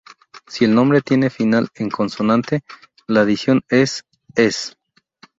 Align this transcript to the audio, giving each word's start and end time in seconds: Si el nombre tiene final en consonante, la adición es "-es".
Si 0.47 0.65
el 0.65 0.73
nombre 0.73 1.01
tiene 1.03 1.29
final 1.29 1.69
en 1.75 1.91
consonante, 1.91 2.61
la 3.05 3.21
adición 3.21 3.61
es 3.69 4.03
"-es". 4.33 4.75